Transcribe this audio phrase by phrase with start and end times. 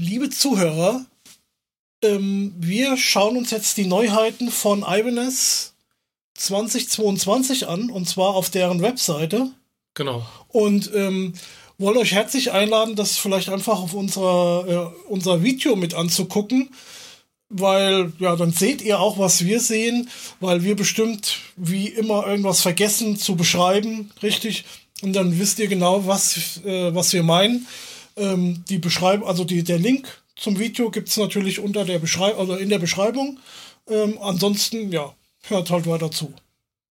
[0.00, 1.04] liebe Zuhörer,
[2.02, 5.74] ähm, wir schauen uns jetzt die Neuheiten von Ibanez
[6.34, 9.50] 2022 an und zwar auf deren Webseite.
[9.94, 10.26] Genau.
[10.48, 11.34] Und ähm,
[11.76, 16.70] wollen euch herzlich einladen, das vielleicht einfach auf unserer, äh, unser Video mit anzugucken,
[17.50, 20.08] weil ja, dann seht ihr auch, was wir sehen,
[20.40, 24.64] weil wir bestimmt wie immer irgendwas vergessen zu beschreiben, richtig?
[25.02, 27.66] Und dann wisst ihr genau, was, äh, was wir meinen.
[28.16, 32.38] Ähm, die Beschreibung, also die, der Link zum Video gibt es natürlich unter der Beschreibung,
[32.40, 33.38] also in der Beschreibung.
[33.88, 35.14] Ähm, ansonsten, ja,
[35.44, 36.32] hört halt weiter zu.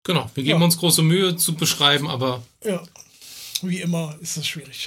[0.03, 0.65] Genau, wir geben Ja.
[0.65, 2.81] uns große Mühe zu beschreiben, aber Ja,
[3.61, 4.85] wie immer ist es schwierig.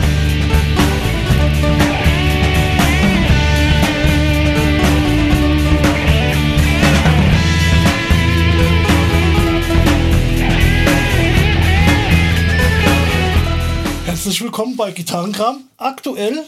[14.28, 15.64] Herzlich willkommen bei Gitarrenkram.
[15.78, 16.44] Aktuell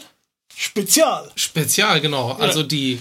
[0.55, 1.31] Spezial.
[1.33, 2.33] spezial, genau.
[2.33, 2.99] Also die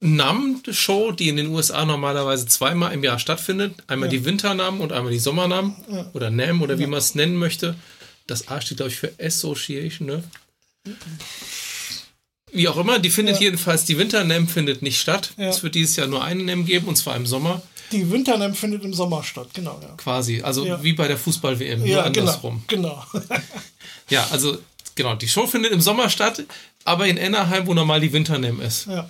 [0.00, 3.76] NAM-Show, die in den USA normalerweise zweimal im Jahr stattfindet.
[3.86, 5.76] Einmal die Winternam und einmal die Sommernam.
[6.14, 7.76] Oder NAM oder wie man es nennen möchte.
[8.26, 10.24] Das A steht, glaube ich, für Association, ne?
[12.50, 13.42] Wie auch immer, die findet Ja.
[13.42, 15.30] jedenfalls, die Winter-NAM findet nicht statt.
[15.36, 15.48] Ja.
[15.48, 18.84] Es wird dieses Jahr nur eine NAM geben, und zwar im Sommer Die Winternam findet
[18.84, 19.78] im Sommer statt, genau.
[19.82, 20.42] Ja, quasi.
[20.42, 20.82] Also Ja.
[20.82, 22.62] wie bei der Fußball-WM, nur ja andersrum.
[22.66, 23.04] genau.
[23.12, 23.24] genau.
[24.10, 24.58] Ja, also
[24.96, 26.42] genau, die Show findet im Sommer statt,
[26.84, 28.86] aber in Anaheim, wo normal die Winter-NAM ist.
[28.86, 29.08] ja.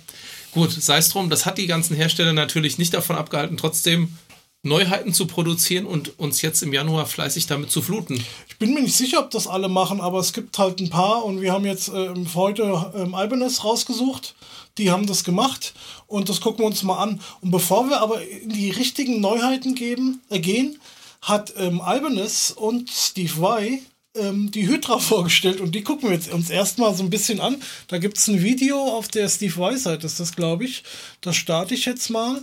[0.51, 4.17] Gut, sei es drum, das hat die ganzen Hersteller natürlich nicht davon abgehalten, trotzdem
[4.63, 8.23] Neuheiten zu produzieren und uns jetzt im Januar fleißig damit zu fluten.
[8.47, 11.25] Ich bin mir nicht sicher, ob das alle machen, aber es gibt halt ein paar
[11.25, 14.35] und wir haben jetzt ähm, heute ähm, Ibanez rausgesucht.
[14.77, 15.73] Die haben das gemacht
[16.05, 17.19] und das gucken wir uns mal an.
[17.41, 20.79] Und bevor wir aber in die richtigen Neuheiten geben, äh, gehen,
[21.23, 23.81] hat ähm, Ibanez und Steve Vai
[24.15, 27.61] ähm, die Hydra vorgestellt und die gucken wir jetzt uns erstmal so ein bisschen an.
[27.87, 30.83] Da gibt es ein Video auf der Steve Vai-Seite, ist das, glaube ich.
[31.21, 32.41] Das starte ich jetzt mal.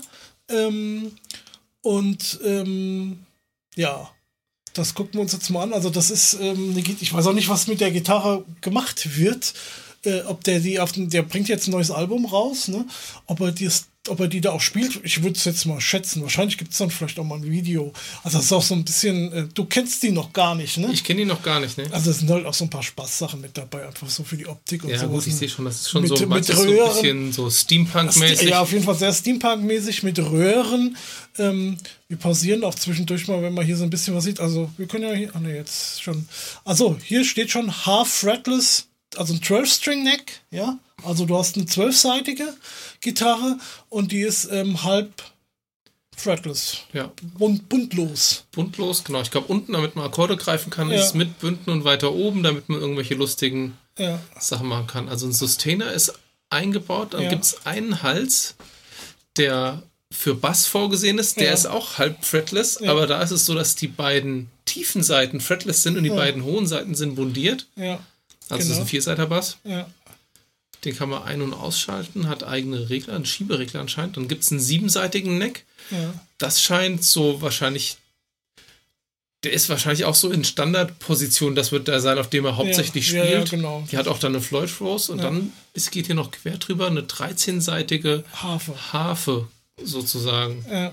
[0.49, 1.13] Ähm,
[1.83, 3.27] und ähm,
[3.77, 4.11] ja,
[4.75, 5.73] das gucken wir uns jetzt mal an.
[5.73, 9.55] Also das ist, ähm, ich weiß auch nicht, was mit der Gitarre gemacht wird.
[10.05, 12.87] Äh, ob der die auf den, der bringt jetzt ein neues Album raus, ne?
[13.27, 13.69] Ob er die,
[14.09, 16.23] ob er die da auch spielt, ich würde es jetzt mal schätzen.
[16.23, 17.93] Wahrscheinlich gibt es dann vielleicht auch mal ein Video.
[18.25, 20.91] Also das ist auch so ein bisschen, äh, du kennst die noch gar nicht, ne?
[20.93, 21.87] Ich kenne die noch gar nicht, ne?
[21.91, 24.47] also es sind halt auch so ein paar Spaßsachen mit dabei, einfach so für die
[24.47, 25.11] Optik und Ja, sowas.
[25.11, 25.39] gut, ich ne?
[25.39, 26.89] sehe schon, das ist schon Mit- so, mit so ein Röhren.
[26.95, 28.49] bisschen so Steampunk-mäßig.
[28.49, 30.97] Ja, auf jeden Fall sehr Steampunk-mäßig mit Röhren.
[31.39, 31.77] Ähm,
[32.09, 34.41] wir pausieren auch zwischendurch mal, wenn man hier so ein bisschen was sieht.
[34.41, 35.31] Also, wir können ja hier.
[35.35, 36.27] Ah, ne, jetzt schon.
[36.65, 38.88] Also, hier steht schon Half Fretless,
[39.19, 40.79] also ein 12-String-Neck, ja.
[41.05, 42.47] Also, du hast eine 12-seitige
[43.01, 43.59] Gitarre
[43.89, 45.13] und die ist ähm, halb
[46.17, 46.79] fretless.
[46.93, 48.45] Ja, Bunt, buntlos.
[48.53, 49.21] buntlos, genau.
[49.21, 51.01] Ich glaube, unten, damit man Akkorde greifen kann, Ja.
[51.01, 54.19] ist mit Bünden und weiter oben, damit man irgendwelche lustigen Ja.
[54.39, 55.09] Sachen machen kann.
[55.09, 56.13] Also ein Sustainer ist
[56.51, 57.29] eingebaut, dann Ja.
[57.29, 58.57] gibt es einen Hals,
[59.37, 61.53] der für Bass vorgesehen ist, der Ja.
[61.53, 65.83] ist auch halb fretless, aber da ist es so, dass die beiden tiefen Seiten fretless
[65.83, 67.67] sind und die beiden hohen Seiten sind bundiert.
[67.77, 68.01] Ja.
[68.49, 68.81] Also es ist Genau.
[68.83, 69.59] ein Vierseiter-Bass.
[69.65, 69.89] Ja.
[70.85, 74.17] Den kann man ein- und ausschalten, hat eigene Regler, einen Schieberegler anscheinend.
[74.17, 75.65] Dann gibt es einen siebenseitigen Neck.
[75.91, 76.15] Ja.
[76.39, 77.99] Das scheint so wahrscheinlich.
[79.45, 81.55] Der ist wahrscheinlich auch so in Standardposition.
[81.55, 83.51] Das wird der sein, auf dem er hauptsächlich ja, spielt.
[83.51, 83.87] ja, genau.
[83.91, 86.87] Die hat auch dann eine Floyd Rose und dann ist, geht hier noch quer drüber
[86.89, 88.93] eine 13-seitige Harfe.
[88.93, 89.49] Harfe
[89.83, 90.65] sozusagen.
[90.71, 90.93] Ja.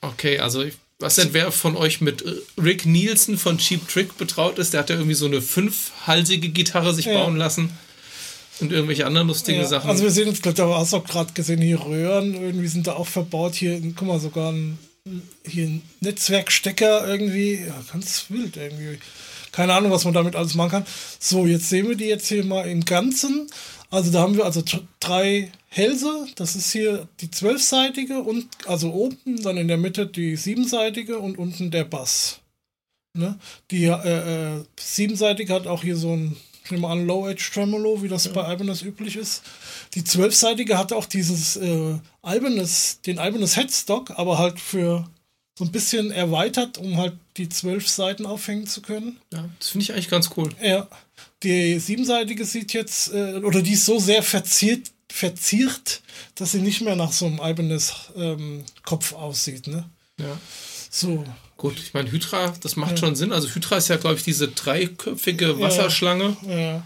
[0.00, 4.16] Okay, also ich weiß nicht, wer von euch mit äh, Rick Nielsen von Cheap Trick
[4.16, 4.72] betraut ist.
[4.72, 7.14] Der hat ja irgendwie so eine fünfhalsige Gitarre sich Ja.
[7.14, 7.70] bauen lassen.
[8.60, 9.90] Und irgendwelche anderen lustigen Ja, Sachen.
[9.90, 12.94] Also wir sehen jetzt, da hast du auch gerade gesehen, hier Röhren, irgendwie sind da
[12.94, 13.54] auch verbaut.
[13.54, 14.78] Hier, guck mal, sogar ein,
[15.46, 17.66] hier ein Netzwerkstecker irgendwie.
[17.66, 18.98] Ja, ganz wild irgendwie.
[19.52, 20.86] Keine Ahnung, was man damit alles machen kann.
[21.18, 23.46] So, jetzt sehen wir die jetzt hier mal im Ganzen.
[23.90, 24.62] Also da haben wir also
[25.00, 26.26] drei Hälse.
[26.36, 31.38] Das ist hier die zwölfseitige und also oben, dann in der Mitte die siebenseitige und
[31.38, 32.40] unten der Bass.
[33.14, 33.38] Ne?
[33.70, 38.02] Die äh, äh, siebenseitige hat auch hier so ein, ich nehme an, Low Edge Tremolo,
[38.02, 39.42] wie das bei Ibanez üblich ist.
[39.94, 41.94] Die zwölfseitige hat auch dieses äh,
[42.24, 45.08] Ibanez, den Ibanez Headstock, aber halt für
[45.58, 49.18] so ein bisschen erweitert, um halt die zwölf Seiten aufhängen zu können.
[49.32, 50.50] ja, das finde ich eigentlich ganz cool.
[50.62, 50.86] Ja.
[51.42, 56.02] Die siebenseitige sieht jetzt, äh, oder die ist so sehr verziert, verziert,
[56.34, 59.88] dass sie nicht mehr nach so einem Ibanez ähm, Kopf aussieht, ne?
[60.18, 60.38] Ja.
[60.90, 61.24] So.
[61.56, 63.32] Gut, ich meine, Hydra, das macht schon Sinn.
[63.32, 66.36] Also Hydra ist ja, glaube ich, diese dreiköpfige Wasserschlange.
[66.46, 66.82] Ja.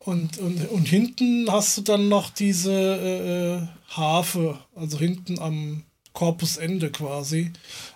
[0.00, 5.84] Und, und, und hinten hast du dann noch diese äh, äh, Harfe, also hinten am
[6.18, 7.52] Korpusende quasi.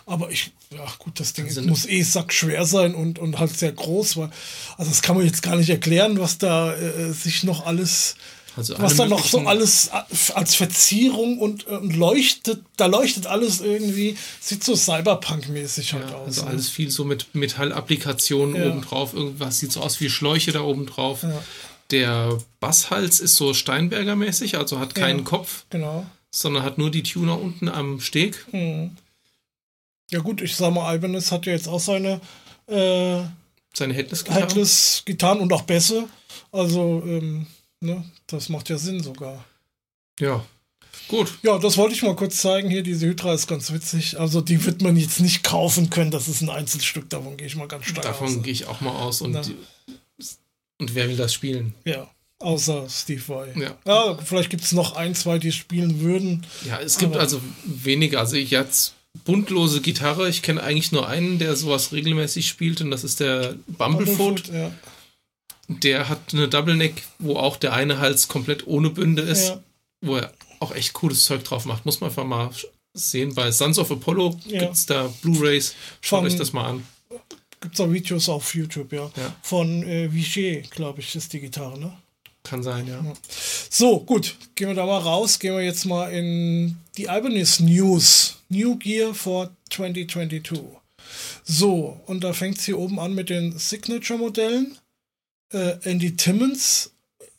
[0.06, 3.72] Aber ich, ja gut, das Ding Also- muss eh sackschwer sein und, und halt sehr
[3.72, 4.16] groß.
[4.16, 4.30] Weil,
[4.78, 8.14] also das kann man jetzt gar nicht erklären, was da äh, sich noch alles,
[8.56, 9.90] Also was da noch so alles
[10.34, 16.26] als Verzierung und, äh, leuchtet, da leuchtet alles irgendwie, sieht so Cyberpunk-mäßig halt Ja, aus.
[16.28, 16.50] also ne?
[16.50, 18.68] alles viel so mit Metallapplikationen Ja.
[18.68, 19.14] obendrauf.
[19.14, 21.24] Irgendwas sieht so aus wie Schläuche da oben drauf.
[21.24, 21.42] Ja.
[21.90, 25.24] Der Basshals ist so Steinberger-mäßig, also hat keinen.
[25.24, 26.06] Kopf, Genau.
[26.34, 28.46] Sondern hat nur die Tuner unten am Steg.
[28.50, 28.96] Hm.
[30.10, 32.20] Ja gut, ich sag mal, Ibanez hat ja jetzt auch seine
[32.66, 33.22] äh,
[33.74, 34.40] Seine Headless-Gitarre.
[34.40, 36.08] Headless-Gitarren und auch Bässe.
[36.50, 37.46] Also, ähm,
[37.80, 39.44] ne, das macht ja Sinn sogar.
[40.20, 40.44] Ja,
[41.08, 41.38] gut.
[41.42, 42.68] Ja, das wollte ich mal kurz zeigen.
[42.68, 44.20] Hier, diese Hydra ist ganz witzig.
[44.20, 46.10] Also, die wird man jetzt nicht kaufen können.
[46.10, 47.08] Das ist ein Einzelstück.
[47.08, 48.42] Davon gehe ich mal ganz stark Davon aus.
[48.42, 49.22] gehe ich auch mal aus.
[49.22, 49.56] Und, die,
[50.78, 51.74] und wer will das spielen?
[51.84, 52.10] Ja,
[52.42, 53.48] außer Steve Vai.
[53.58, 53.76] Ja.
[53.86, 56.44] Ja, vielleicht gibt es noch ein, zwei, die spielen würden.
[56.66, 58.20] Ja, es gibt also weniger.
[58.20, 58.94] Also ich jetzt
[59.24, 60.28] buntlose Gitarre.
[60.28, 64.48] Ich kenne eigentlich nur einen, der sowas regelmäßig spielt und das ist der Bumblefoot.
[64.48, 64.70] Ja.
[65.68, 69.62] Der hat eine Double Neck, wo auch der eine Hals komplett ohne Bünde ist, Ja.
[70.02, 71.84] wo er auch echt cooles Zeug drauf macht.
[71.86, 72.50] Muss man einfach mal
[72.94, 73.34] sehen.
[73.34, 74.60] Bei Sons of Apollo Ja.
[74.60, 75.74] gibt es da Blu-Rays.
[76.00, 76.86] Schaut Von- euch das mal an.
[77.60, 79.10] Gibt es auch Videos auf YouTube, ja.
[79.16, 79.36] Ja.
[79.42, 81.92] Von äh, Vichy, glaube ich, ist die Gitarre, ne?
[82.44, 83.00] Kann sein, ja.
[83.70, 85.38] So, gut, gehen wir da mal raus.
[85.38, 88.36] Gehen wir jetzt mal in die Ibanez News.
[88.48, 90.60] New Gear for 2022.
[91.44, 94.76] So, und da fängt es hier oben an mit den Signature-Modellen.
[95.52, 96.90] Äh, Andy Timmons,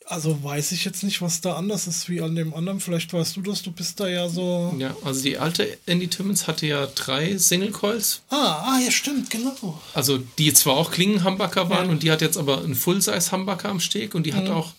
[0.06, 2.80] also weiß ich jetzt nicht, was da anders ist wie an dem anderen.
[2.80, 4.74] Vielleicht weißt du das, du bist da ja so.
[4.78, 9.30] Ja, also die alte Andy Timmons hatte ja drei Single Coils, Ah, ah, ja, stimmt,
[9.30, 9.80] genau.
[9.94, 11.90] also die zwar auch Klingenhambacker waren Ja.
[11.92, 14.50] und die hat jetzt aber einen Full-Size-Hambacker am Steg und die hat Mhm.
[14.50, 14.72] auch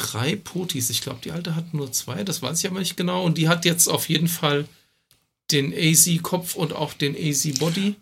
[0.00, 0.90] drei Potis.
[0.90, 3.24] Ich glaube, die alte hat nur zwei, das weiß ich aber nicht genau.
[3.24, 4.66] Und die hat jetzt auf jeden Fall
[5.52, 7.94] den AZ-Kopf und auch den AZ-Body.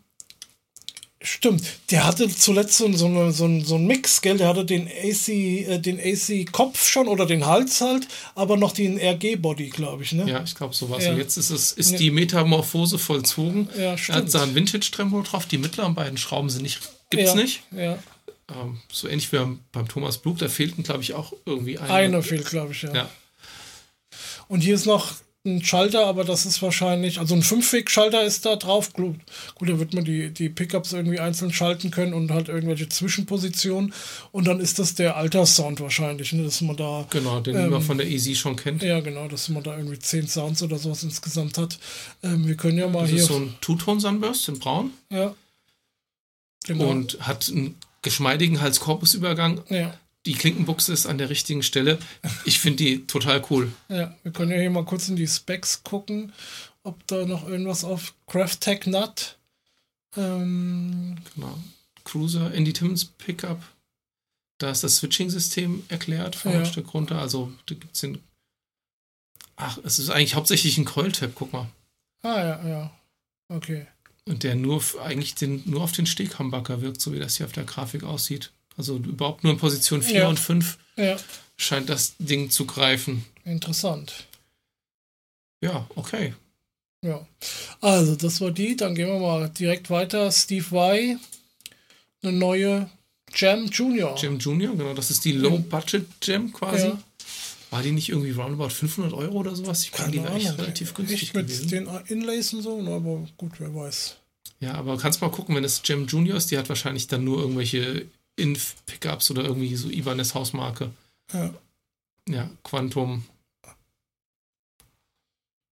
[1.21, 4.37] Stimmt, der hatte zuletzt so, so, eine, so, ein, so ein Mix, gell?
[4.39, 8.07] Der hatte den AC, äh, den AC-Kopf schon oder den Hals halt,
[8.37, 10.31] aber noch den RG-Body, glaube ich, ne?
[10.31, 11.05] Ja, ich glaube sowas.
[11.05, 11.11] Ja.
[11.11, 11.99] Und jetzt ist es ist Ja.
[11.99, 13.69] die Metamorphose vollzogen.
[13.77, 14.37] Ja, Er hat stimmt.
[14.37, 15.47] ein Vintage-Tremolo drauf.
[15.47, 16.79] Die mittleren beiden Schrauben sind nicht,
[17.11, 17.63] gibt's ja, nicht.
[17.77, 17.99] Ja,
[18.55, 19.39] Ähm, so ähnlich wie
[19.73, 21.93] beim, Thomas Blug, da fehlten, glaube ich, auch irgendwie eine.
[21.93, 22.95] eine fehlt, glaube ich, ja.
[22.95, 23.11] Ja.
[24.49, 25.15] Und hier ist noch
[25.45, 28.93] ein Schalter, aber das ist wahrscheinlich, also ein Fünfweg-Schalter ist da drauf.
[28.93, 29.17] Gut,
[29.55, 33.95] gut, da wird man die, die Pickups irgendwie einzeln schalten können und halt irgendwelche Zwischenpositionen.
[34.33, 36.45] Und dann ist das der Alterssound wahrscheinlich, ne?
[36.45, 38.83] dass man da Genau, den Ähm, man von der Easy schon kennt.
[38.83, 41.79] Ja, genau, dass man da irgendwie zehn Sounds oder sowas insgesamt hat.
[42.23, 43.21] Ähm, wir können ja mal Das hier.
[43.21, 45.35] ist so ein Two-Tone-Sunburst in braun ja.
[46.67, 46.89] Genau.
[46.89, 49.63] und hat einen geschmeidigen Hals-Korpus-Übergang.
[49.69, 49.95] ja,
[50.27, 51.99] Die Klinkenbuchse ist an der richtigen Stelle.
[52.45, 53.73] Ich finde die total cool.
[53.89, 56.33] ja, wir können ja hier mal kurz in die Specs gucken,
[56.83, 59.37] ob da noch irgendwas auf Craft Tech Nut.
[60.17, 61.59] Ähm, Genau.
[62.05, 63.61] Cruiser, Andy Timmons Pickup.
[64.59, 66.59] Da ist das Switching-System erklärt, von Ja.
[66.61, 67.21] ein Stück runter.
[67.21, 68.19] Also, da gibt's den.
[69.57, 71.69] Ach, es ist eigentlich hauptsächlich ein Coil-Tab, guck mal.
[72.23, 72.91] ah, ja, ja.
[73.49, 73.87] Okay.
[74.29, 77.53] Und der nur eigentlich den, nur auf den Steghambacker wirkt, so wie das hier auf
[77.53, 78.51] der Grafik aussieht.
[78.77, 80.29] Also überhaupt nur in Position 4 Ja.
[80.29, 81.17] und 5 Ja,
[81.57, 83.25] scheint das Ding zu greifen.
[83.45, 84.27] interessant.
[85.61, 86.35] Ja, okay.
[87.03, 87.27] Ja.
[87.81, 88.77] Also, das war die.
[88.77, 90.31] Dann gehen wir mal direkt weiter.
[90.31, 91.17] Steve Vai.
[92.23, 92.91] Eine neue
[93.35, 94.17] Jam Junior.
[94.19, 96.89] Jam Junior, genau, das ist die Low-Budget-Jam quasi.
[96.89, 97.03] Ja.
[97.71, 99.83] War die nicht irgendwie roundabout 500 Euro oder sowas?
[99.85, 101.69] Ich fand die war echt relativ günstig Echt mit gewesen.
[101.69, 104.17] den Inlays und so, na, aber gut, wer weiß.
[104.61, 107.41] Ja, aber kannst mal gucken, wenn es Jam Junior ist, die hat wahrscheinlich dann nur
[107.41, 108.07] irgendwelche
[108.37, 110.91] Inf-Pickups oder irgendwie so Ibanez Hausmarke.
[111.33, 111.53] Ja.
[112.29, 113.25] Ja, Quantum,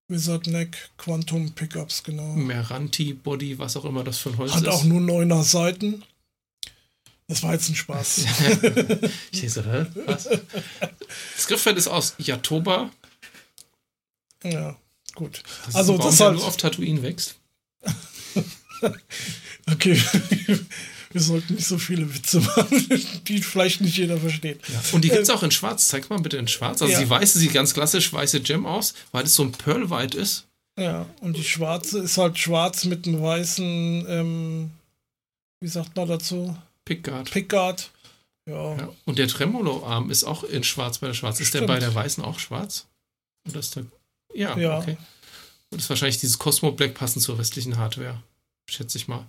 [0.08, 2.34] Wizard Neck, Quantum Pickups, genau.
[2.34, 4.68] Meranti, Body, was auch immer das für ein Holz Hat ist.
[4.68, 6.02] auch nur neuner Seiten.
[7.28, 8.18] Das war jetzt ein Spaß.
[9.32, 9.86] Ich denke so, hä?
[10.06, 10.28] Was?
[11.36, 12.90] Das Griffbrett ist aus Yatoba.
[14.44, 14.76] ja,
[15.14, 15.42] gut.
[15.66, 17.36] Das Also, ein Baum, das der halt- nur auf Tatooine wächst.
[19.68, 20.00] Okay.
[21.12, 22.88] Wir sollten nicht so viele Witze machen,
[23.26, 24.60] die vielleicht nicht jeder versteht.
[24.92, 25.88] Und die gibt es auch in schwarz.
[25.88, 26.82] Zeig mal bitte in schwarz.
[26.82, 27.00] Also Ja.
[27.00, 30.46] die weiße sieht ganz klassisch weiße Gem aus, weil das so ein Pearl White ist.
[30.78, 34.70] Ja, und die schwarze ist halt schwarz mit einem weißen, ähm,
[35.60, 36.54] wie sagt man dazu?
[36.86, 37.30] Pickguard.
[37.30, 37.90] Pickguard.
[38.48, 38.88] Ja, Ja.
[39.04, 41.40] Und der Tremolo-Arm ist auch in schwarz bei der schwarz.
[41.40, 41.68] Ist der Stimmt.
[41.68, 42.86] bei der weißen auch schwarz?
[43.48, 43.84] Oder ist der.
[44.34, 44.78] Ja, Ja.
[44.78, 44.96] okay.
[45.70, 48.22] Und ist wahrscheinlich dieses Cosmo Black passend zur restlichen Hardware.
[48.70, 49.26] Schätze ich mal.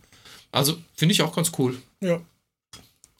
[0.52, 1.78] Also finde ich auch ganz cool.
[2.02, 2.22] ja,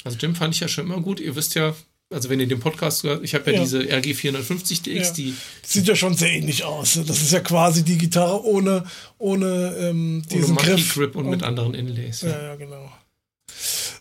[0.04, 1.20] Also Jim fand ich ja schon immer gut.
[1.20, 1.76] Ihr wisst ja,
[2.14, 3.64] also wenn ihr den Podcast gehört, ich habe ja, Ja.
[3.64, 5.12] diese RG 450DX, Ja.
[5.14, 6.96] die Sieht ja schon sehr ähnlich aus.
[6.96, 7.04] ne?
[7.06, 8.86] Das ist ja quasi die Gitarre ohne,
[9.18, 10.94] ohne ähm, ohne diesen Monkey Griff.
[10.94, 12.22] Grip und mit anderen Inlays.
[12.22, 12.92] Ja, ja, genau.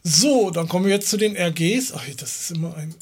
[0.03, 1.93] So, dann kommen wir jetzt zu den RGs.
[1.95, 2.95] Ach, das ist immer ein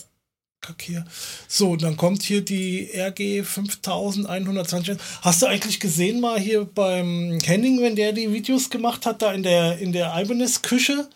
[0.61, 1.05] Kack hier.
[1.47, 4.97] So, dann kommt hier die RG 5120.
[5.23, 9.33] Hast du eigentlich gesehen mal hier beim Henning, wenn der die Videos gemacht hat, da
[9.33, 11.09] in der, in der Ibanez-Küche?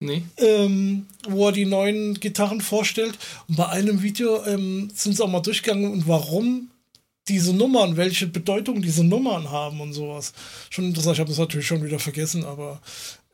[0.00, 0.22] Nee?
[0.36, 3.18] ähm, wo er die neuen Gitarren vorstellt.
[3.48, 6.68] Und bei einem Video ähm, sind sie auch mal durchgegangen und warum
[7.28, 10.34] diese Nummern, welche Bedeutung diese Nummern haben und sowas.
[10.68, 12.82] Schon interessant, ich habe das natürlich schon wieder vergessen, aber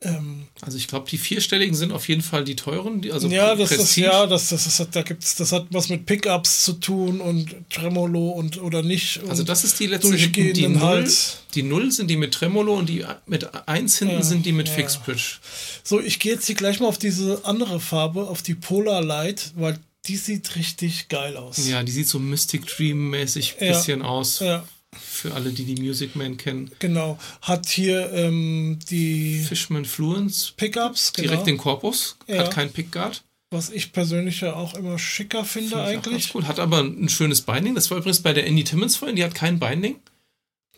[0.03, 3.55] ähm, Also ich glaube, die vierstelligen sind auf jeden Fall die teuren, die, also ja,
[3.55, 4.07] das, Prestige.
[4.07, 7.55] ja, das, das, das, hat, da gibt's, das hat was mit Pickups zu tun und
[7.69, 9.21] Tremolo und oder nicht.
[9.27, 10.81] Also das ist die letzte die Null.
[10.81, 11.37] Hals.
[11.53, 14.67] Die Null sind die mit Tremolo und die mit 1 hinten Ja, sind die mit
[14.69, 14.73] ja.
[14.73, 15.39] Fixed Pitch.
[15.83, 19.51] So, ich gehe jetzt hier gleich mal auf diese andere Farbe, auf die Polar Light,
[19.55, 21.67] weil die sieht richtig geil aus.
[21.67, 23.67] Ja, die sieht so Mystic Dream mäßig Ja.
[23.67, 24.39] bisschen aus.
[24.39, 24.63] ja.
[24.99, 26.69] Für alle, die die Music Man kennen.
[26.79, 27.17] Genau.
[27.41, 31.29] Hat hier ähm, die Fishman Fluence, Pickups, genau.
[31.29, 32.39] direkt den Korpus, Ja.
[32.39, 33.23] hat kein Pickguard.
[33.51, 36.23] was ich persönlich ja auch immer schicker finde auch eigentlich.
[36.25, 36.47] ganz Cool.
[36.47, 37.75] Hat aber ein schönes Binding.
[37.75, 39.95] Das war übrigens bei der Andy Timmons vorhin, die hat kein Binding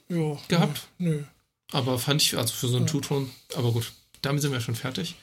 [0.10, 0.88] Jo, gehabt.
[1.00, 1.24] Nö.
[1.72, 5.15] Aber fand ich, also für so einen Two-Ton, aber gut, damit sind wir schon fertig.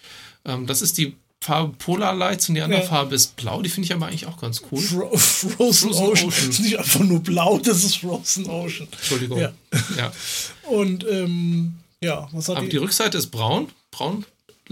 [0.45, 2.87] Ähm, das ist die Farbe Polar Lights und die andere Ja.
[2.87, 3.63] Farbe ist blau.
[3.63, 4.81] Die finde ich aber eigentlich auch ganz cool.
[4.81, 6.09] Fro Frozen, Frozen Ocean.
[6.11, 6.31] Ocean.
[6.31, 8.89] Das ist nicht einfach nur blau, das ist Frozen Ocean.
[8.93, 9.39] Entschuldigung.
[9.39, 9.53] Ja.
[9.97, 10.13] Ja.
[10.69, 12.73] Und ähm, ja, was hat Aber die?
[12.73, 14.27] die Rückseite ist braun, braun,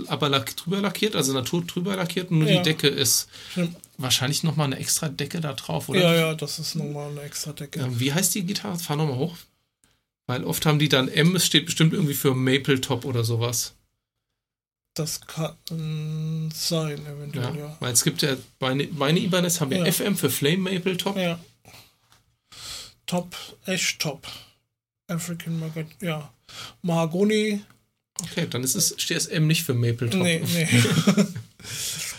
[0.08, 2.30] aber lack, drüber lackiert, also Natur drüber lackiert.
[2.30, 2.58] Nur Ja.
[2.58, 3.74] die Decke ist Stimmt.
[3.96, 6.00] wahrscheinlich nochmal eine extra Decke da drauf, oder?
[6.00, 7.80] Ja, ja, das ist nochmal eine extra Decke.
[7.80, 8.78] Ähm, wie heißt die Gitarre?
[8.78, 9.36] Fahr nochmal hoch.
[10.26, 13.72] Weil oft haben die dann M, es steht bestimmt irgendwie für Maple Top oder sowas.
[14.98, 17.66] Das kann sein, eventuell, Ja.
[17.68, 17.76] ja.
[17.78, 19.92] Weil es gibt ja, meine, meine Ibanez haben ja, Ja.
[19.92, 21.16] FM für Flame Maple Top.
[21.16, 21.38] Ja.
[23.06, 23.36] Top,
[23.66, 24.26] Ash Top.
[25.06, 26.32] African Market, ja.
[26.82, 27.62] Mahagoni,
[28.20, 30.20] Okay, dann ist es, steht das M nicht für Maple Top.
[30.20, 30.68] Nee, nee.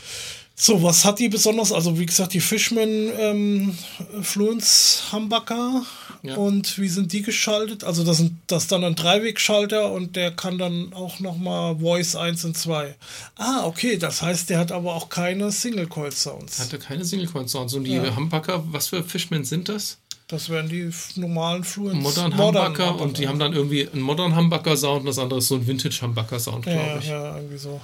[0.62, 1.72] so, was hat die besonders?
[1.72, 3.78] Also, wie gesagt, die Fishman ähm,
[4.22, 5.84] Fluence Humbucker.
[6.22, 6.36] Ja.
[6.36, 7.86] Und wie sind die geschaltet?
[7.86, 12.16] Also, das, sind, das ist dann ein Dreiwegschalter und der kann dann auch nochmal Voice
[12.18, 12.94] 1 und 2.
[13.38, 16.60] Ah, okay, das heißt, der hat aber auch keine Single-Coil-Sounds.
[16.60, 17.74] Hatte keine Single Coin Sounds.
[17.74, 18.16] Und die Ja.
[18.16, 19.98] Humbucker, was für Fishmen sind das?
[20.28, 22.04] Das wären die normalen Fluence.
[22.04, 25.48] Modern, Humbucker und die haben dann irgendwie einen Modern Humbucker Sound und das andere ist
[25.48, 27.08] so ein Vintage Humbucker Sound, glaube Ja, ich.
[27.08, 27.80] ja, irgendwie so.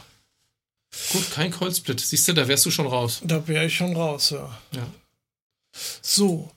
[1.11, 1.99] Gut, kein Coil-Split.
[1.99, 3.21] Siehst du, da wärst du schon raus.
[3.23, 4.59] Da wäre ich schon raus, ja.
[4.71, 4.87] Ja.
[6.01, 6.51] So.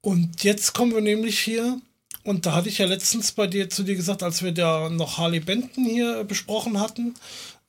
[0.00, 1.80] Und jetzt kommen wir nämlich hier.
[2.24, 5.18] Und da hatte ich ja letztens bei dir zu dir gesagt, als wir da noch
[5.18, 7.14] Harley Benton hier besprochen hatten,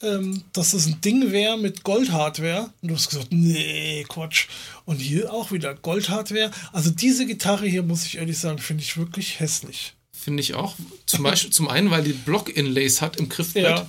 [0.01, 2.69] ähm, dass das ein Ding wäre mit Goldhardware.
[2.81, 4.47] Und du hast gesagt, nee, Quatsch.
[4.85, 6.51] Und hier auch wieder Goldhardware.
[6.71, 9.93] Also diese Gitarre hier, muss ich ehrlich sagen, finde ich wirklich hässlich.
[10.11, 10.75] Finde ich auch.
[11.05, 13.63] Zum Beispiel, zum einen, weil die Block-Inlays hat im Griffbrett.
[13.63, 13.87] Ja.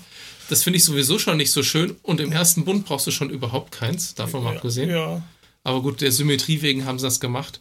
[0.48, 1.96] Das finde ich sowieso schon nicht so schön.
[2.02, 4.90] Und im ersten Bund brauchst du schon überhaupt keins, davon mal abgesehen.
[4.90, 5.22] Ja,
[5.62, 7.60] Aber gut, der Symmetrie wegen haben sie das gemacht.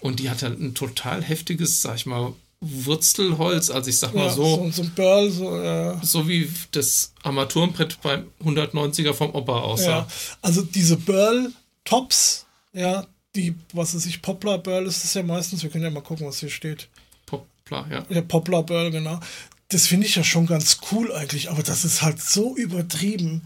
[0.00, 3.70] Und die hat halt ein total heftiges, sag ich mal, Wurzelholz.
[3.70, 6.00] Also ich sag mal ja so, so, so ein Burl, so, ja.
[6.02, 9.90] so wie das Armaturenbrett beim 190er vom Opa aussah.
[9.90, 10.08] Ja,
[10.42, 15.70] also diese Burl-Tops, ja, die, was weiß ich, Poplar Burl ist es ja meistens, wir
[15.70, 16.88] können ja mal gucken, was hier steht.
[17.26, 18.00] Poplar, ja.
[18.02, 19.20] Der Poplar Burl, genau.
[19.68, 23.42] Das finde ich ja schon ganz cool eigentlich, aber das ist halt so übertrieben.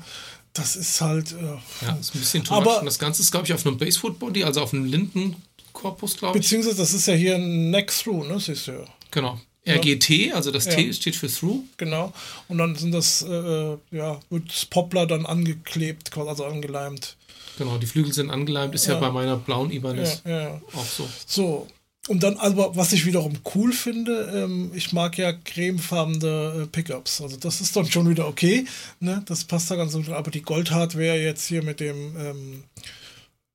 [0.53, 1.33] Das ist halt.
[1.33, 4.19] Äh, Ja, ist ein bisschen too Aber- das Ganze ist, glaube ich, auf einem Basewood
[4.19, 6.43] Body, also auf einem Lindenkorpus, glaube ich.
[6.45, 8.39] beziehungsweise, das ist ja hier ein Neck Through, ne?
[8.41, 8.85] Siehst du ja.
[9.11, 9.41] Genau.
[9.67, 10.75] RGT, also das Ja.
[10.75, 11.61] T steht für Through.
[11.77, 12.13] Genau.
[12.49, 17.17] Und dann sind das, äh, ja, wird das Poplar dann angeklebt, quasi, also angeleimt.
[17.59, 19.01] Genau, die Flügel sind angeleimt, ist ja, Ja.
[19.01, 20.61] bei meiner blauen Ibanez ja.
[20.75, 21.09] auch so.
[21.27, 21.67] So.
[22.11, 27.21] Und dann, aber was ich wiederum cool finde, ähm, ich mag ja cremefarbene äh, Pickups.
[27.21, 28.67] Also das ist dann schon wieder okay.
[28.99, 29.23] Ne?
[29.27, 30.09] Das passt da ganz gut.
[30.09, 32.65] Aber die Goldhardware jetzt hier mit dem ähm,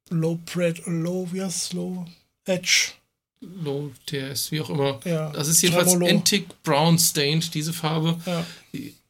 [0.09, 2.05] Low Pred, Low, wie heißt Low
[2.45, 2.91] Edge.
[3.41, 5.01] Low TS, wie auch immer.
[5.03, 5.31] Ja.
[5.31, 6.09] Das ist jedenfalls Tremolo.
[6.09, 8.17] Antique Brown Stained, diese Farbe.
[8.25, 8.45] Ja,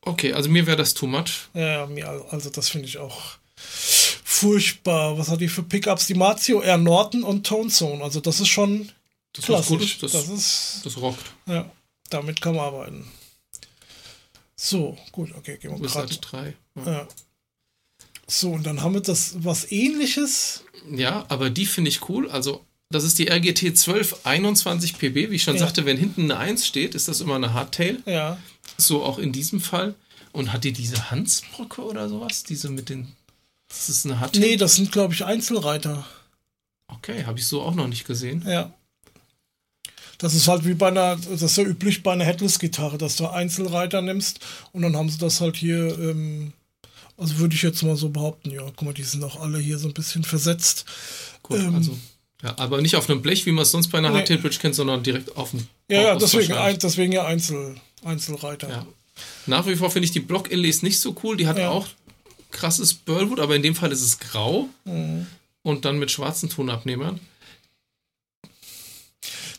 [0.01, 1.49] Okay, also mir wäre das too much.
[1.53, 5.19] ja mir, also das finde ich auch furchtbar.
[5.19, 6.07] Was hat die für Pickups?
[6.07, 8.03] Die Mazio Air Norton und Tone Zone.
[8.03, 8.89] Also das ist schon
[9.35, 11.25] Das ist gut, das, das ist das rockt.
[11.45, 11.69] Ja,
[12.09, 13.05] damit kann man arbeiten.
[14.55, 16.15] So, gut, okay, gehen wir gerade.
[16.15, 16.53] 3.
[16.77, 16.91] Ja.
[16.91, 17.07] Ja.
[18.27, 20.63] So, und dann haben wir das was ähnliches.
[20.89, 22.29] ja, aber die finde ich cool.
[22.31, 25.29] Also, das ist die RGT 1221 PB.
[25.29, 25.59] Wie ich schon Ja.
[25.59, 28.01] sagte, wenn hinten eine 1 steht, ist das immer eine Hardtail.
[28.05, 28.37] Ja.
[28.77, 29.95] So auch in diesem Fall.
[30.31, 32.43] Und hat die diese Hansbrücke oder sowas?
[32.43, 33.13] Diese mit den
[33.67, 34.35] Das ist eine HT?
[34.37, 36.05] Nee, das sind, glaube ich, Einzelreiter.
[36.87, 38.43] Okay, habe ich so auch noch nicht gesehen.
[38.47, 38.73] Ja.
[40.17, 43.27] Das ist halt wie bei einer, das ist ja üblich bei einer Headless-Gitarre, dass du
[43.27, 44.39] Einzelreiter nimmst
[44.71, 46.53] und dann haben sie das halt hier, ähm,
[47.17, 49.77] also würde ich jetzt mal so behaupten, ja, guck mal, die sind auch alle hier
[49.77, 50.85] so ein bisschen versetzt.
[51.43, 51.97] Gut, Ähm, also.
[52.43, 54.17] Ja, aber nicht auf einem Blech, wie man es sonst bei einer Nee.
[54.17, 58.69] Hardtail Bridge kennt, sondern direkt auf dem Ja, ja, deswegen, ein, deswegen ja Einzel, Einzelreiter.
[58.69, 58.85] Ja.
[59.47, 61.37] Nach wie vor finde ich die Block Inlays nicht so cool.
[61.37, 61.69] Die hat Ja.
[61.69, 61.87] auch
[62.51, 65.27] krasses Burlwood, aber in dem Fall ist es grau Mhm.
[65.63, 67.19] und dann mit schwarzen Tonabnehmern.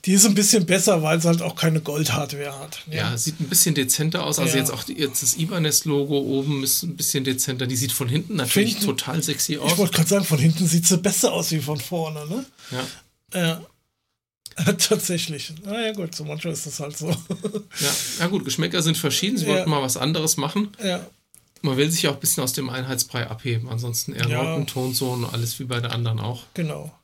[0.06, 2.78] Die ist ein bisschen besser, weil sie halt auch keine Gold-Hardware hat.
[2.90, 4.38] Ja, sieht ein bisschen dezenter aus.
[4.38, 4.60] Also Ja.
[4.60, 7.66] jetzt auch die, jetzt das Ibanez-Logo oben ist ein bisschen dezenter.
[7.66, 9.72] Die sieht von hinten natürlich Finden- total sexy aus.
[9.72, 12.46] Ich wollte gerade sagen, von hinten sieht sie besser aus wie von vorne, ne?
[12.70, 13.40] Ja.
[13.40, 13.66] Ja.
[14.78, 15.52] Tatsächlich.
[15.64, 17.08] Naja, gut, so manchmal ist das halt so.
[17.80, 17.90] Ja.
[18.20, 19.36] ja, gut, Geschmäcker sind verschieden.
[19.36, 19.54] Sie Ja.
[19.54, 20.70] wollten mal was anderes machen.
[20.82, 21.04] ja.
[21.62, 23.68] Man will sich ja auch ein bisschen aus dem Einheitsbrei abheben.
[23.68, 24.60] Ansonsten eher Ja.
[24.64, 26.44] Tonsohn, alles wie bei der anderen auch.
[26.54, 26.94] Genau.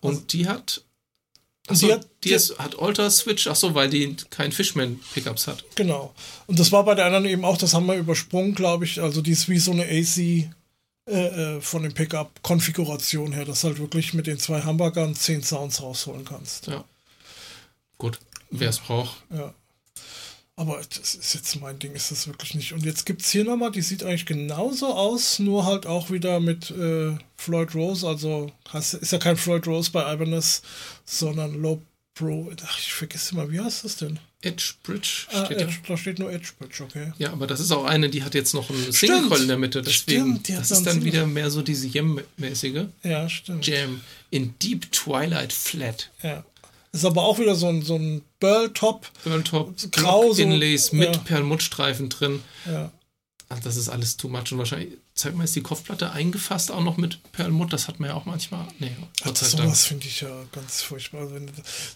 [0.00, 0.82] Und die hat.
[1.68, 5.64] Achso, die hat- die- ist, hat Alter Switch, achso, weil die kein Fishman-Pickups hat.
[5.74, 6.14] Genau.
[6.46, 9.00] Und das war bei der anderen eben auch, das haben wir übersprungen, glaube ich.
[9.00, 10.48] Also die ist wie so eine AC
[11.06, 15.42] äh, äh, von den Pickup-Konfiguration her, dass du halt wirklich mit den zwei Hamburgern zehn
[15.42, 16.66] Sounds rausholen kannst.
[16.66, 16.84] Ja.
[17.96, 18.18] Gut,
[18.50, 19.16] wer es braucht.
[19.32, 19.54] Ja.
[20.58, 22.72] Aber das ist jetzt mein Ding, ist das wirklich nicht.
[22.72, 26.40] Und jetzt gibt es hier nochmal, die sieht eigentlich genauso aus, nur halt auch wieder
[26.40, 28.04] mit äh, Floyd Rose.
[28.04, 30.62] Also hast, ist ja kein Floyd Rose bei Ibanez,
[31.04, 31.80] sondern Low
[32.14, 32.50] Pro.
[32.66, 34.18] Ach, ich vergesse immer, wie heißt das denn?
[34.42, 35.64] Edge Bridge Ah, steht da.
[35.64, 37.12] Edge, da steht nur Edge Bridge, okay.
[37.18, 39.58] Ja, aber das ist auch eine, die hat jetzt noch einen Single Coil in der
[39.58, 39.80] Mitte.
[39.82, 41.06] Deswegen, Stimmt, die hat das ist dann Single.
[41.12, 42.86] wieder mehr so diese Jam-mäßige.
[43.04, 43.64] Ja, stimmt.
[43.64, 44.00] Jam
[44.30, 46.10] in Deep Twilight Flat.
[46.24, 46.44] Ja.
[46.92, 49.08] Ist aber auch wieder so ein, so ein Burl-Top.
[49.24, 51.22] Burntop, Grau, so- Inlays mit ja.
[51.22, 52.42] Perlmuttstreifen drin.
[52.66, 52.90] Ja.
[53.50, 54.52] Ach, das ist alles too much.
[54.52, 57.72] Und wahrscheinlich, zeig mal, ist die Kopfplatte eingefasst auch noch mit Perlmutt?
[57.72, 58.66] Das hat man ja auch manchmal.
[58.78, 58.92] Nee,
[59.24, 61.22] Ach, das, sowas finde ich ja ganz furchtbar.
[61.22, 61.34] Also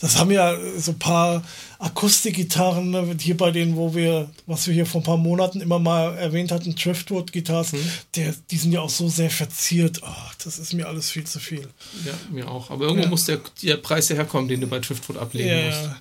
[0.01, 1.45] Das haben ja so ein paar
[1.79, 5.79] Akustikgitarren, ne, hier bei denen, wo wir, was wir hier vor ein paar Monaten immer
[5.79, 7.91] mal erwähnt hatten, Driftwood-Gitarren, Mhm.
[8.17, 10.01] der, die sind ja auch so sehr verziert.
[10.03, 11.69] Ach, das ist mir alles viel zu viel.
[12.05, 12.71] Ja, mir auch.
[12.71, 13.11] Aber irgendwo Ja.
[13.11, 15.83] muss der, der Preis ja herkommen, den du bei Driftwood ablegen Ja, musst.
[15.85, 15.97] ja.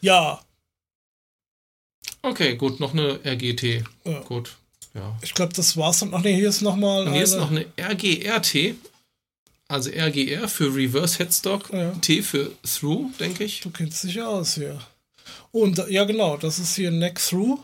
[0.00, 0.40] ja,
[2.24, 3.82] Okay, gut, noch eine RGT.
[4.04, 4.20] Ja.
[4.20, 4.56] Gut,
[4.94, 5.16] ja.
[5.22, 6.12] ich glaube, das war's dann.
[6.14, 7.06] Ach nee, hier ist nochmal.
[7.06, 8.74] Und hier ist noch eine RGRT.
[9.68, 11.92] Also RGR für Reverse Headstock, Ja.
[11.92, 13.60] T für Through, denke ich.
[13.60, 14.78] Du kennst dich ja aus hier.
[15.50, 17.58] Und ja, genau, das ist hier Neck Through.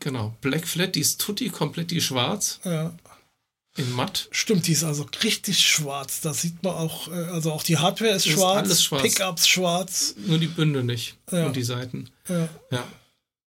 [0.00, 0.34] Genau.
[0.40, 2.92] Black Flat, die ist Tutti komplett die schwarz Ja.
[3.76, 4.28] in matt.
[4.32, 6.20] Stimmt, die ist also richtig schwarz.
[6.20, 9.02] Da sieht man auch, äh, also auch die Hardware ist, Ist schwarz, alles schwarz.
[9.02, 10.14] Pickups schwarz.
[10.26, 11.46] Nur die Bünde nicht Ja.
[11.46, 12.10] und die Seiten.
[12.28, 12.48] Ja.
[12.72, 12.84] Ja.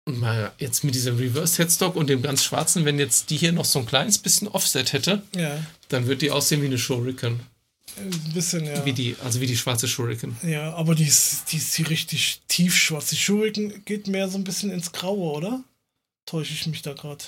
[0.08, 3.52] Und mal jetzt mit diesem Reverse Headstock und dem ganz schwarzen, wenn jetzt die hier
[3.52, 5.58] noch so ein kleines bisschen Offset hätte, ja,
[5.90, 7.40] dann wird die aussehen wie eine Shuriken.
[7.98, 8.86] ein bisschen, ja.
[8.86, 10.38] Wie die, also wie die schwarze Shuriken.
[10.44, 13.08] Ja, aber die ist, die ist hier richtig tiefschwarz.
[13.08, 15.64] Die Shuriken geht mehr so ein bisschen ins Graue, oder?
[16.28, 17.24] Täusche ich mich da gerade?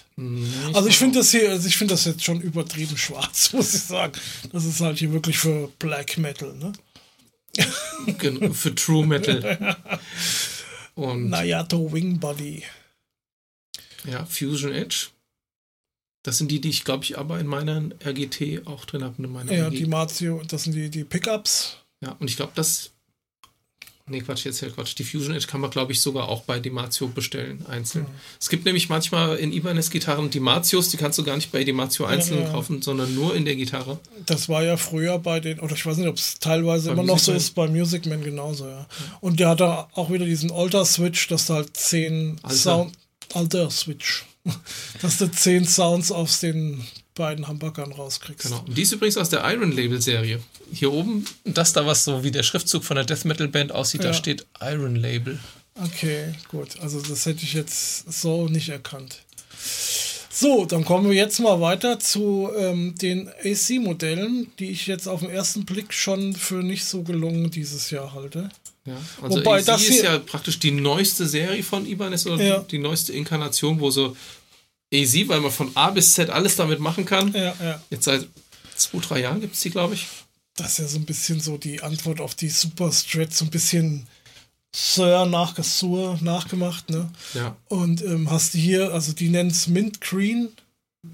[0.73, 3.81] Also ich finde das hier, also ich finde das jetzt schon übertrieben schwarz, muss ich
[3.81, 4.13] sagen.
[4.51, 6.73] Das ist halt hier wirklich für Black Metal, ne?
[8.19, 9.77] Genau, für True Metal.
[10.97, 12.63] Und Nayato Wing Body.
[14.05, 15.09] ja, Fusion Edge.
[16.23, 19.21] Das sind die, die ich glaube ich aber in meiner RGT auch drin habe.
[19.53, 19.77] Ja, RG.
[19.77, 21.77] die Mazio, das sind die, die Pickups.
[22.01, 22.91] ja, und ich glaube, das.
[24.09, 24.95] Nee, Quatsch, jetzt ja Quatsch.
[24.97, 28.05] Die Fusion Edge kann man, glaube ich, sogar auch bei Dimatio bestellen, einzeln.
[28.05, 28.09] Mhm.
[28.39, 32.39] Es gibt nämlich manchmal in Ibanez-Gitarren Dimatios, die kannst du gar nicht bei Dimatio einzeln
[32.39, 32.51] Ja, ja.
[32.51, 33.99] kaufen, sondern nur in der Gitarre.
[34.25, 37.03] Das war ja früher bei den, oder ich weiß nicht, ob es teilweise Bei immer
[37.03, 37.37] noch Music so Man.
[37.37, 38.87] ist, bei Music Man genauso, ja.
[39.19, 42.55] Und der hat da auch wieder diesen Alter-Switch, dass du halt zehn Alter.
[42.55, 42.93] Sound.
[43.33, 44.25] Alter-Switch.
[45.01, 46.81] dass du zehn Sounds aus den
[47.17, 48.43] beiden Hamburgern rauskriegst.
[48.47, 48.63] Genau.
[48.65, 50.39] Und die ist übrigens aus der Iron Label Serie.
[50.71, 54.01] Hier oben, das da, was so wie der Schriftzug von der Death Metal Band aussieht,
[54.03, 54.09] Ja.
[54.09, 55.39] da steht Iron Label.
[55.75, 56.79] Okay, gut.
[56.79, 59.19] Also das hätte ich jetzt so nicht erkannt.
[60.31, 65.21] So, dann kommen wir jetzt mal weiter zu ähm, den AC-Modellen, die ich jetzt auf
[65.21, 68.49] den ersten Blick schon für nicht so gelungen dieses Jahr halte.
[68.85, 72.59] Ja, also Wobei AC das ist ja praktisch die neueste Serie von Ibanez oder Ja.
[72.59, 74.15] die neueste Inkarnation, wo so
[74.93, 77.33] AC, weil man von A bis Z alles damit machen kann.
[77.33, 77.81] Ja, ja.
[77.89, 78.27] Jetzt seit
[78.75, 80.07] zwei, drei Jahren gibt es die, glaube ich.
[80.55, 83.51] Das ist ja so ein bisschen so die Antwort auf die Super Strat, so ein
[83.51, 84.07] bisschen
[84.75, 87.09] Sir nach Sur nachgemacht, ne?
[87.33, 87.55] Ja.
[87.67, 90.49] Und ähm, hast du hier, also die nennen es Mint Green.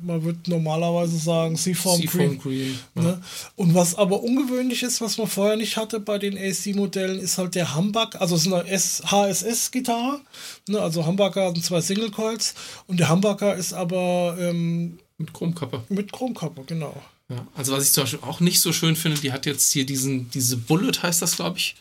[0.01, 2.39] Man würde normalerweise sagen Seafoam Seafoam Green.
[2.39, 2.79] Green.
[2.95, 3.01] Ja.
[3.01, 3.21] Ne?
[3.55, 7.55] Und was aber ungewöhnlich ist, was man vorher nicht hatte bei den AC-Modellen, ist halt
[7.55, 10.21] der Humbuck, also es ist eine HSS-Gitarre,
[10.67, 10.81] ne?
[10.81, 12.53] also Humbucker sind zwei Single Coils
[12.87, 15.83] und der Humbucker ist aber ähm, Mit Chromkappe.
[15.89, 16.95] mit Chromkappe, genau.
[17.29, 19.85] Ja, also was ich zum Beispiel auch nicht so schön finde, die hat jetzt hier
[19.85, 21.75] diesen, diese Bullet heißt das, glaube ich,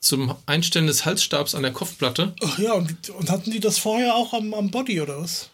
[0.00, 2.34] zum Einstellen des Halsstabs an der Kopfplatte.
[2.44, 5.50] Ach ja, und, und hatten die das vorher auch am, am Body oder was?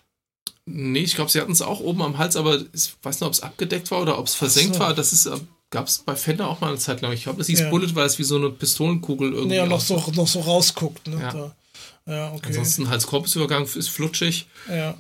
[0.67, 3.33] Nee, ich glaube, sie hatten es auch oben am Hals, aber ich weiß nicht, ob
[3.35, 4.81] es abgedeckt war oder ob es versenkt so.
[4.81, 4.95] war.
[4.95, 5.29] Das ist,
[5.71, 7.13] gab es bei Fender auch mal eine Zeit lang.
[7.13, 7.71] Ich glaube, es hieß Ja.
[7.71, 11.07] Bullet, weil es wie so eine Pistolenkugel irgendwie Nee, ja, noch so, noch so rausguckt.
[11.09, 11.21] Ne?
[11.21, 11.33] Ja.
[11.33, 12.13] Da.
[12.13, 12.47] ja, okay.
[12.47, 14.47] Ansonsten Hals-Korpusübergang ist flutschig.
[14.69, 14.95] Ja.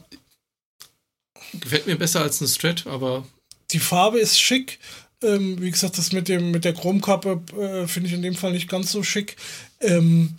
[1.54, 3.24] Gefällt mir besser als ein Strat, aber
[3.70, 4.78] Die Farbe ist schick.
[5.22, 8.52] Ähm, wie gesagt, das mit, dem, mit der Chromkappe äh, finde ich in dem Fall
[8.52, 9.36] nicht ganz so schick.
[9.80, 10.34] Ähm,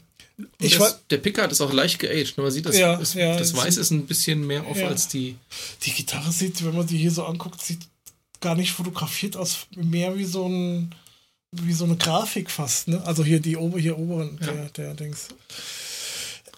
[0.59, 2.37] das, der Pickard ist auch leicht geaged.
[2.37, 4.87] Man sieht, das, Ja, ist, ja, das Weiß ist ein bisschen mehr auf Ja.
[4.87, 5.35] als die.
[5.83, 7.79] die Gitarre sieht, wenn man die hier so anguckt, sieht
[8.41, 10.93] gar nicht fotografiert aus, mehr wie so ein
[11.51, 13.01] wie so eine Grafik fast, ne?
[13.05, 15.29] Also hier die ober, hier oberen, der, der Dings.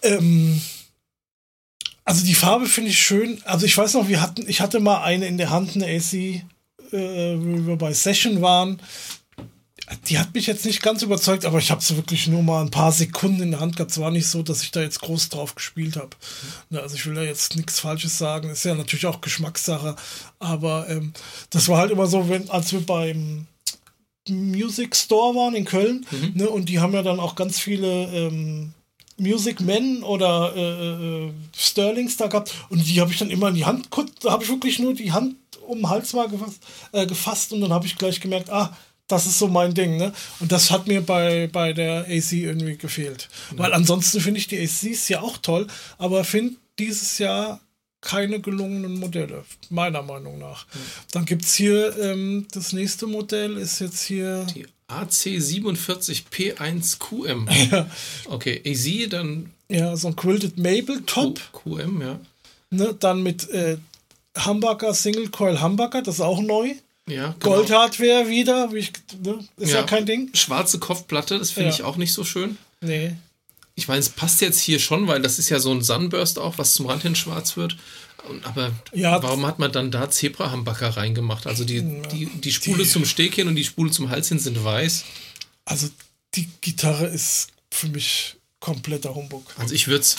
[0.02, 0.60] Ähm,
[2.04, 3.40] also die Farbe finde ich schön.
[3.44, 6.14] Also ich weiß noch, wir hatten, ich hatte mal eine in der Hand, eine AC,
[6.14, 6.42] äh,
[6.92, 8.80] wie wir bei Session waren.
[10.08, 12.70] Die hat mich jetzt nicht ganz überzeugt, aber ich habe sie wirklich nur mal ein
[12.70, 13.90] paar Sekunden in der Hand gehabt.
[13.90, 16.10] Es war nicht so, dass ich da jetzt groß drauf gespielt habe.
[16.68, 18.50] Ne, Also ich will da jetzt nichts Falsches sagen.
[18.50, 19.96] Ist ja natürlich auch Geschmackssache.
[20.38, 21.12] Aber ähm,
[21.50, 23.46] das war halt immer so, wenn, als wir beim
[24.28, 28.74] Music Store waren in Köln, ne, und die haben ja dann auch ganz viele ähm,
[29.16, 33.54] Music Men oder äh, äh, Sterlings da gehabt und die habe ich dann immer in
[33.54, 33.88] die Hand,
[34.22, 36.60] da habe ich wirklich nur die Hand um den Hals mal gefasst,
[36.92, 38.76] äh, gefasst und dann habe ich gleich gemerkt, ah,
[39.08, 40.12] das ist so mein Ding, ne?
[40.38, 43.28] Und das hat mir bei, bei der AC irgendwie gefehlt.
[43.56, 45.66] Weil ansonsten finde ich die ACs ja auch toll,
[45.98, 47.60] aber finde dieses Jahr
[48.00, 50.66] keine gelungenen Modelle, meiner Meinung nach.
[51.10, 54.46] Dann gibt es hier, ähm, das nächste Modell ist jetzt hier.
[54.54, 57.86] Die AC47P1QM.
[58.26, 62.18] Okay, AZ, dann Ja, so ein Quilted Maple Top, Q- QM, ja.
[62.70, 63.78] ne, dann mit äh,
[64.44, 66.74] Humbucker, Single Coil Humbucker, das ist auch neu.
[67.08, 67.56] Ja, genau.
[67.56, 68.92] Gold-Hardware wieder, wie ich,
[69.22, 69.78] ne, ist ja.
[69.78, 69.82] Ja.
[69.84, 70.30] kein Ding.
[70.34, 71.74] Schwarze Kopfplatte, das finde Ja.
[71.74, 72.58] ich auch nicht so schön.
[72.80, 73.14] Nee.
[73.74, 76.58] Ich meine, es passt jetzt hier schon, weil das ist ja so ein Sunburst auch,
[76.58, 77.76] was zum Rand hin schwarz wird.
[78.42, 79.22] Aber Ja.
[79.22, 81.46] warum hat man dann da Zebra-Humbucker reingemacht?
[81.46, 84.62] Also die, die, die Spule zum Steg hin und die Spule zum Hals hin sind
[84.62, 85.04] weiß.
[85.64, 85.88] Also
[86.34, 89.44] die Gitarre ist für mich kompletter Humbug.
[89.56, 90.16] Also ich würde es.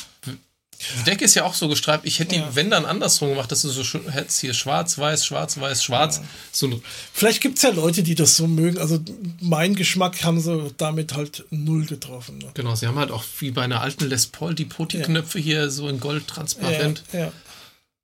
[1.00, 2.06] Die Decke ist ja auch so gestreift.
[2.06, 2.48] Ich hätte Ja.
[2.48, 5.84] die, wenn dann andersrum gemacht, dass du so schön hättest hier schwarz, weiß, schwarz, weiß,
[5.84, 6.22] schwarz.
[6.52, 6.82] So
[7.14, 8.78] Vielleicht gibt es ja Leute, die das so mögen.
[8.78, 9.00] Also
[9.42, 12.38] mein Geschmack haben sie damit halt null getroffen.
[12.38, 12.52] Ne?
[12.54, 15.90] genau, sie haben halt auch wie bei einer alten Les Paul die Poti-Knöpfe hier so
[15.90, 17.04] in Gold transparent.
[17.12, 17.32] Ja, ja.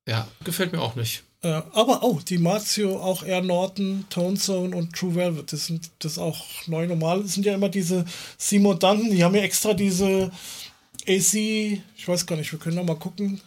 [0.08, 1.22] Ja, gefällt mir auch nicht.
[1.42, 5.90] Ja, aber oh, die Mazio, auch Air Norton, Tone Zone und True Velvet, das sind
[6.00, 7.22] das auch neu normal.
[7.22, 8.04] Das sind ja immer diese
[8.38, 10.30] Simodanten, die haben ja extra diese
[11.08, 11.34] AC,
[11.96, 13.40] ich weiß gar nicht, wir können da mal gucken,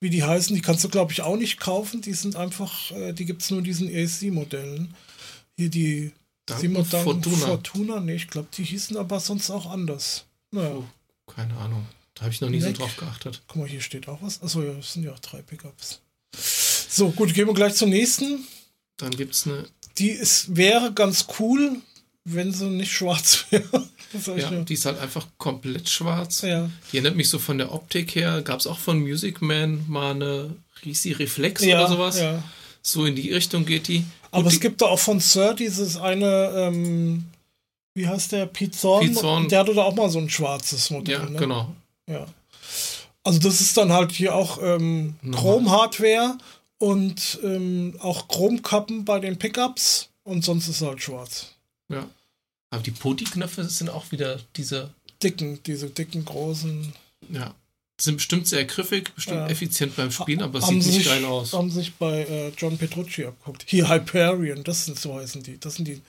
[0.00, 0.54] wie die heißen.
[0.54, 2.00] Die kannst du, glaube ich, auch nicht kaufen.
[2.02, 4.94] Die sind einfach, äh, die gibt es nur in diesen AC-Modellen.
[5.56, 6.12] Hier die
[6.44, 7.36] Danken Fortuna.
[7.46, 8.00] Fortuna.
[8.00, 10.24] Nee, ich glaube, die hießen aber sonst auch anders.
[10.50, 10.84] Naja, Oh,
[11.32, 11.86] keine Ahnung.
[12.14, 12.76] Da habe ich noch nie Neck.
[12.76, 13.42] so drauf geachtet.
[13.48, 14.42] guck mal, hier steht auch was.
[14.42, 16.00] Achso, ja, das sind ja auch drei Pickups.
[16.88, 18.46] So, gut, gehen wir gleich zur nächsten.
[18.96, 19.66] Dann gibt es eine.
[19.98, 21.80] Die ist, wäre ganz cool,
[22.26, 23.88] wenn sie nicht schwarz wäre.
[24.36, 24.64] Ja, nur.
[24.64, 26.42] die ist halt einfach komplett schwarz.
[26.42, 26.68] ja.
[26.90, 28.42] Die erinnert mich so von der Optik her.
[28.42, 32.20] Gab es auch von Music Man mal eine Risi Reflex ja, oder sowas?
[32.20, 32.42] Ja.
[32.82, 34.04] So in die Richtung geht die.
[34.30, 37.24] Aber Gut, es gibt da auch von Sir dieses eine, ähm,
[37.94, 39.06] wie heißt der, Pete Zorn?
[39.06, 39.48] Pete Zorn.
[39.48, 41.20] Der hatte da auch mal so ein schwarzes die, Modell.
[41.20, 41.38] Ja, ne?
[41.38, 41.74] genau.
[42.08, 42.26] Ja.
[43.24, 45.16] Also das ist dann halt hier auch ähm.
[45.32, 46.38] Chrom-Hardware
[46.78, 51.48] und ähm, auch Chromkappen bei den Pickups und sonst ist halt schwarz.
[51.88, 52.06] Ja.
[52.70, 54.90] Aber die Poti-Knöpfe sind auch wieder diese,
[55.22, 56.92] Dicken, diese dicken, großen.
[57.30, 57.54] ja,
[57.98, 59.48] sind bestimmt sehr griffig, bestimmt Ja.
[59.48, 61.52] effizient beim Spielen, aber es sieht nicht sich, geil aus.
[61.54, 63.64] Haben sich bei äh, John Petrucci abgeguckt.
[63.66, 65.58] Hier Hyperion, das sind so heißen die.
[65.58, 66.02] Das sind die.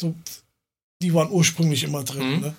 [0.00, 0.14] So,
[1.02, 2.36] die waren ursprünglich immer drin.
[2.36, 2.40] Mhm.
[2.40, 2.54] Ne?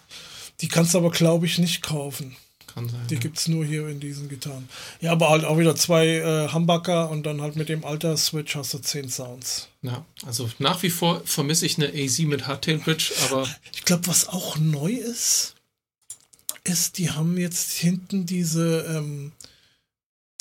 [0.62, 2.36] Die kannst du aber, glaube ich, nicht kaufen.
[2.74, 3.02] Kann sein.
[3.10, 3.20] Die ja.
[3.20, 4.68] gibt es nur hier in diesen Gitarren.
[5.00, 8.56] Ja, aber halt auch wieder zwei äh, Humbucker und dann halt mit dem alter Switch
[8.56, 9.68] hast du zehn Sounds.
[9.82, 14.08] ja, also nach wie vor vermisse ich eine AZ mit Hardtail Bridge, aber Ich glaube,
[14.08, 15.56] was auch neu ist,
[16.64, 19.34] ist, die haben jetzt hinten diese, ähm,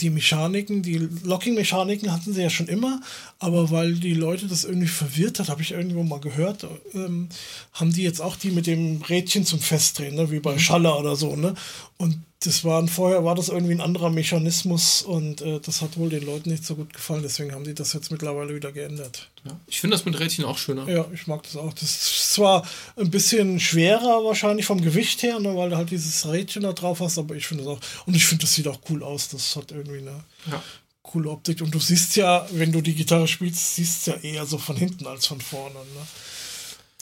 [0.03, 3.01] die Mechaniken, die Locking-Mechaniken hatten sie ja schon immer,
[3.39, 7.29] aber weil die Leute das irgendwie verwirrt hat, habe ich irgendwo mal gehört, ähm,
[7.73, 11.17] haben die jetzt auch die mit dem Rädchen zum Festdrehen, ne, wie bei Schaller oder
[11.17, 11.55] so, ne?
[11.97, 16.09] Und das waren vorher war das irgendwie ein anderer Mechanismus und äh, das hat wohl
[16.11, 19.29] den Leuten nicht so gut gefallen, deswegen haben die das jetzt mittlerweile wieder geändert.
[19.45, 20.89] ja, ich finde das mit Rädchen auch schöner.
[20.89, 21.73] Ja, ich mag das auch.
[21.73, 26.27] Das ist zwar ein bisschen schwerer wahrscheinlich vom Gewicht her, ne, weil du halt dieses
[26.27, 27.81] Rädchen da drauf hast, aber ich finde das auch.
[28.07, 29.29] Und ich finde, das sieht auch cool aus.
[29.29, 30.63] Das hat irgendwie eine Ja.
[31.03, 31.61] coole Optik.
[31.63, 34.77] Und du siehst ja, wenn du die Gitarre spielst, siehst du ja eher so von
[34.77, 35.75] hinten als von vorne.
[35.75, 36.07] Ne?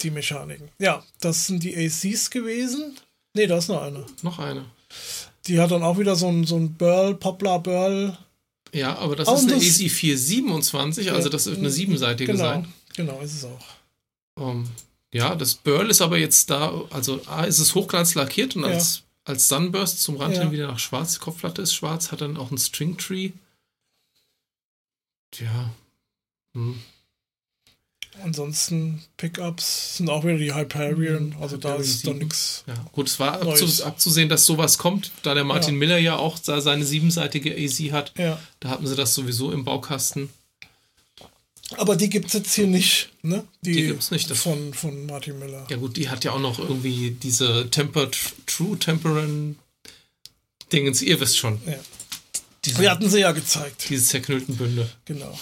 [0.02, 0.68] Die Mechaniken.
[0.78, 2.96] Ja, das sind die ACs gewesen.
[3.34, 4.04] Ne, da ist noch eine.
[4.22, 4.64] Noch eine.
[5.46, 8.16] Die hat dann auch wieder so ein, so ein Burl, Poplar Burl.
[8.72, 12.44] Ja, aber das oh, ist eine das, AC 427, also das wird eine siebenseitige genau,
[12.44, 12.72] sein.
[12.94, 13.64] Genau, ist es auch.
[14.36, 14.68] Um,
[15.12, 18.68] ja, das Burl ist aber jetzt da, also A ist es hochglanz lackiert und ja.
[18.68, 20.42] als, als Sunburst zum Rand ja.
[20.42, 23.32] hin wieder nach schwarz, die Kopfplatte ist schwarz, hat dann auch ein String Tree.
[25.32, 25.70] Tja.
[26.54, 26.80] Hm.
[28.22, 32.64] Ansonsten Pickups sind auch wieder die Hyperion, also Hyperion da ist doch nichts.
[32.66, 35.78] Ja, gut, es war abzu abzusehen, dass sowas kommt, da der Martin ja.
[35.78, 38.12] Miller ja auch seine siebenseitige AZ hat.
[38.18, 38.40] Ja.
[38.60, 40.30] Da hatten sie das sowieso im Baukasten.
[41.76, 43.44] Aber die gibt es jetzt hier nicht, ne?
[43.62, 44.28] Die, die gibt es nicht.
[44.32, 45.66] Von, von Martin Miller.
[45.70, 49.54] Ja, gut, die hat ja auch noch irgendwie diese Tempered, True Temperance
[50.72, 51.60] Dingens, ihr wisst schon.
[51.66, 51.74] Ja.
[52.64, 53.86] Diese, die hatten sie ja gezeigt.
[53.88, 54.88] Diese zerknüllten Bünde.
[55.04, 55.38] Genau.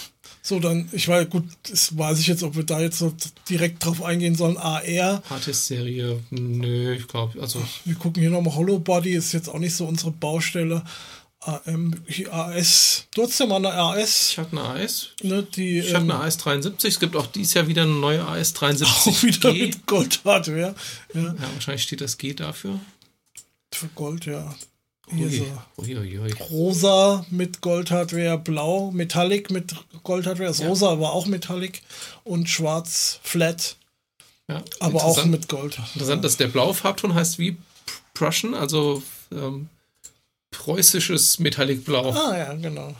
[0.49, 3.13] So, dann, ich weiß, gut, das weiß ich jetzt, ob wir da jetzt so
[3.47, 4.57] direkt drauf eingehen sollen.
[4.57, 5.21] AR.
[5.29, 7.61] Artist-Serie, nö, ich glaube, also.
[7.85, 10.83] Wir gucken hier nochmal Hollow Body, ist jetzt auch nicht so unsere Baustelle.
[11.41, 11.93] AM,
[12.31, 13.05] AS.
[13.13, 14.31] Du hast ja mal eine AS.
[14.31, 15.09] Ich hatte eine AS.
[15.21, 16.93] Ne, die, ich ähm, hatte eine AS 73.
[16.95, 19.13] Es gibt auch dieses Jahr wieder eine neue AS 73.
[19.13, 19.67] Auch wieder G.
[19.67, 20.73] mit Gold-Hardware.
[21.13, 21.21] Ja.
[21.21, 22.79] ja, wahrscheinlich steht das G dafür.
[23.71, 24.55] Für Gold, ja.
[25.11, 25.45] Hier so.
[25.77, 26.31] Ui, ui, ui.
[26.51, 30.47] Rosa mit Gold-Hardware, blau, Metallic mit Gold-Hardware.
[30.47, 30.67] Das ja.
[30.67, 31.81] rosa aber auch Metallic
[32.23, 33.75] und schwarz, flat.
[34.47, 35.79] Ja, aber auch mit Gold.
[35.93, 37.57] Interessant, dass der blaue Farbton heißt wie
[38.13, 39.69] Prussian, also ähm,
[40.51, 42.11] preußisches Metallic Blau.
[42.11, 42.95] Ah ja, genau.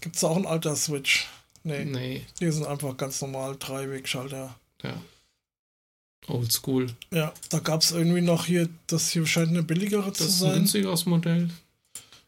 [0.00, 1.26] Gibt es auch einen alter Switch?
[1.62, 1.84] Nee.
[1.86, 2.26] Nee.
[2.40, 4.54] Die sind einfach ganz normal Dreiwegschalter.
[4.82, 4.94] Ja.
[6.28, 6.86] Oldschool.
[7.10, 10.30] Ja, da gab es irgendwie noch hier, das hier scheint eine billigere das zu sein.
[10.30, 11.50] Das ist ein günstigeres Modell.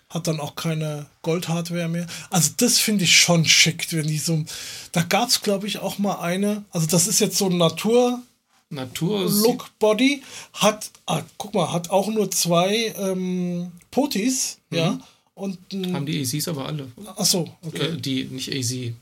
[0.09, 2.07] Hat dann auch keine Gold-Hardware mehr.
[2.31, 4.45] Also das finde ich schon schick, wenn die so.
[4.93, 6.65] Da gab es, glaube ich, auch mal eine.
[6.71, 8.23] Also das ist jetzt so ein Natur.
[8.69, 9.31] Natur.
[9.31, 14.77] Look Body hat, ah, guck mal, hat auch nur zwei ähm, Potis, mhm.
[14.77, 15.01] ja.
[15.35, 15.59] Und,
[15.93, 16.91] Haben die AZs aber alle.
[17.17, 17.89] Achso, okay.
[17.89, 18.95] Äh, die, nicht AZ.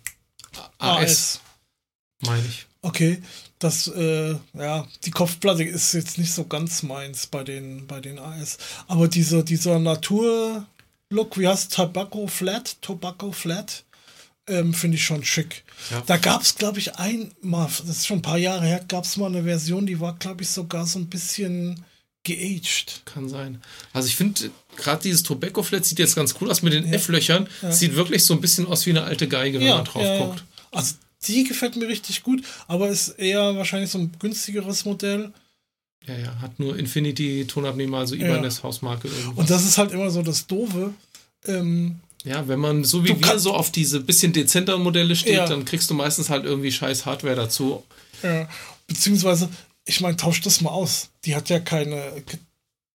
[0.79, 1.03] AS.
[1.03, 1.41] AS.
[2.23, 2.67] Meine ich.
[2.83, 3.23] Okay,
[3.65, 8.19] das, äh, ja, die Kopfplatte ist jetzt nicht so ganz meins bei den, bei den
[8.19, 8.59] AS.
[8.89, 12.77] Aber diese, dieser Natur-Look, wie heißt Tobacco Flat?
[12.83, 13.85] Tobacco Flat?
[14.47, 15.65] Ähm, Finde ich schon schick.
[15.91, 16.03] Ja.
[16.05, 19.17] Da gab es, glaube ich, einmal, das ist schon ein paar Jahre her, gab es
[19.17, 21.83] mal eine Version, die war, glaube ich, sogar so ein bisschen
[22.23, 23.01] geaged.
[23.07, 23.63] Kann sein.
[23.95, 26.93] Also ich finde, gerade dieses Tobacco Flat sieht jetzt ganz cool aus mit den ja.
[26.95, 27.49] F-Löchern.
[27.63, 27.73] Ja.
[27.73, 30.45] Sieht wirklich so ein bisschen aus wie eine alte Geige, wenn man drauf guckt.
[30.71, 30.97] Also
[31.29, 35.33] die gefällt mir richtig gut, aber ist eher wahrscheinlich so ein günstigeres Modell.
[36.07, 38.65] Ja, ja, hat nur Infinity Tonabnehmer, also Ibanez ja.
[38.65, 39.09] Hausmarke.
[39.09, 39.39] Irgendwas.
[39.39, 40.93] Und das ist halt immer so das Doofe.
[41.47, 45.47] Ähm, ja, wenn man so wie wir so auf diese bisschen dezenteren Modelle steht, ja.
[45.47, 47.85] dann kriegst du meistens halt irgendwie scheiß Hardware dazu.
[48.23, 48.49] Ja,
[48.87, 49.49] beziehungsweise,
[49.85, 51.11] ich meine, tausch das mal aus.
[51.25, 52.23] Die hat ja keine,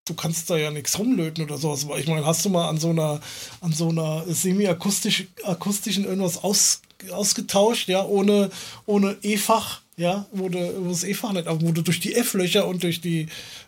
[0.09, 1.85] du kannst da ja nichts rumlöten oder sowas.
[1.99, 3.21] Ich meine, hast du mal an so einer,
[3.61, 8.49] an so einer semi-akustischen irgendwas aus, ausgetauscht, ja, ohne,
[8.85, 12.83] ohne E-Fach, ja, wo, du, das E-Fach nicht, aber wo du durch die F-Löcher und
[12.83, 13.27] durch die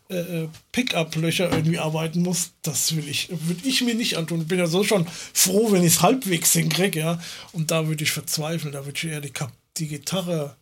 [0.09, 4.41] äh, äh, Pickup-Löcher irgendwie arbeiten musst, das will ich, würde ich mir nicht antun.
[4.41, 7.21] Ich bin ja so schon froh, wenn ich es halbwegs hinkriege, ja.
[7.51, 9.33] Und da würde ich verzweifeln, da würde ich eher die,
[9.77, 10.55] die Gitarre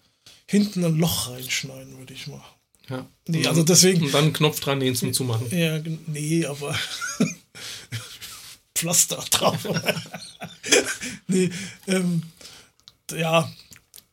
[0.46, 2.59] hinten ein Loch reinschneiden, würde ich machen.
[2.90, 3.06] Ja.
[3.28, 4.06] Nee, also deswegen.
[4.06, 5.48] Und dann einen Knopf dran, den zum Zumachen.
[5.52, 6.76] Ja, nee, aber
[8.76, 9.58] Pflaster drauf.
[11.28, 11.50] nee,
[11.88, 12.24] ähm,
[13.12, 13.52] ja.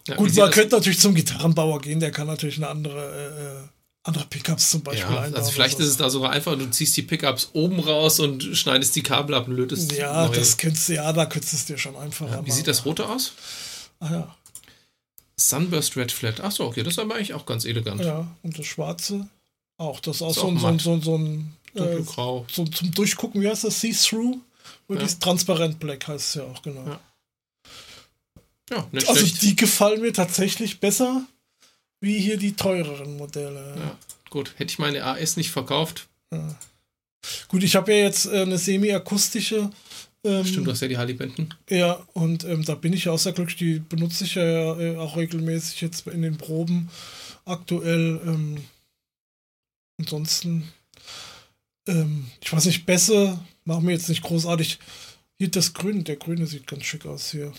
[0.06, 3.68] ja Gut, man könnte natürlich zum Gitarrenbauer gehen, der kann natürlich eine andere, äh,
[4.02, 5.20] andere Pickups zum Beispiel ja.
[5.20, 8.94] Also vielleicht ist es da sogar einfach, du ziehst die Pickups oben raus und schneidest
[8.96, 9.92] die Kabel ab und lötest.
[9.92, 10.36] Ja, neue.
[10.36, 12.52] das könntest du, ja, da könntest du es dir schon einfacher ja, Wie machen.
[12.52, 13.32] sieht das rote aus?
[14.00, 14.36] Ah ja.
[15.38, 16.40] Sunburst Red Flat.
[16.40, 18.00] Achso, okay, das ist aber eigentlich auch ganz elegant.
[18.00, 19.28] Ja, und das schwarze
[19.76, 20.00] auch.
[20.00, 21.52] Das ist auch, ist so, auch ein, so, so, so ein.
[21.74, 22.46] Dunkelgrau.
[22.48, 23.80] Äh, so, zum Durchgucken, wie heißt das?
[23.80, 24.38] See-Through?
[24.88, 25.18] Wirklich ja.
[25.20, 26.86] transparent black heißt es ja auch, genau.
[26.86, 27.00] Ja.
[28.70, 29.42] Ja, nicht also schlecht.
[29.42, 31.24] die gefallen mir tatsächlich besser
[32.00, 33.74] wie hier die teureren Modelle.
[33.76, 33.98] Ja,
[34.30, 34.52] gut.
[34.56, 36.08] Hätte ich meine AS nicht verkauft.
[36.32, 36.56] Ja.
[37.48, 39.70] Gut, ich habe ja jetzt äh, eine semi-akustische.
[40.26, 41.54] Ähm, Stimmt, du hast ja die Hallibenten.
[41.70, 43.56] Ja, und ähm, da bin ich ja auch sehr glücklich.
[43.56, 46.90] Die benutze ich ja äh, auch regelmäßig jetzt in den Proben
[47.44, 48.20] aktuell.
[48.26, 48.56] Ähm,
[49.98, 50.64] ansonsten,
[51.86, 54.80] ähm, ich weiß nicht, Bässe machen mir jetzt nicht großartig.
[55.38, 57.52] Hier das Grün, der Grüne sieht ganz schick aus hier.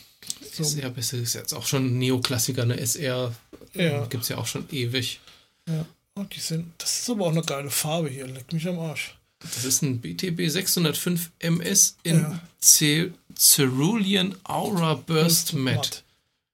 [0.51, 0.63] So.
[0.63, 3.33] SR besser ist jetzt auch schon Neoklassiker, eine SR
[3.75, 4.05] ja.
[4.07, 5.21] gibt es ja auch schon ewig.
[5.69, 8.79] Ja, oh, die sind, das ist aber auch eine geile Farbe hier, leck mich am
[8.79, 9.15] Arsch.
[9.39, 13.11] Das ist ein BTB 605 MS in ja.
[13.35, 15.99] Cerulean Aura Burst Matte.